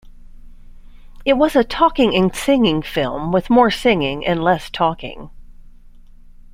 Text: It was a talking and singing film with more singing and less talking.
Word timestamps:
It 1.25 1.33
was 1.33 1.55
a 1.55 1.63
talking 1.63 2.15
and 2.15 2.35
singing 2.35 2.81
film 2.81 3.31
with 3.31 3.51
more 3.51 3.69
singing 3.69 4.25
and 4.25 4.43
less 4.43 4.67
talking. 4.71 5.29